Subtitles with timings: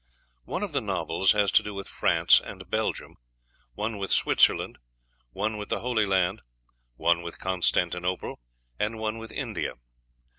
[0.45, 3.17] One of the novels has to do with France and Belgium,
[3.75, 4.79] one with Switzerland,
[5.31, 6.41] one with the Holy Land,
[6.95, 8.39] one with Constantinople,
[8.79, 9.73] and one with India.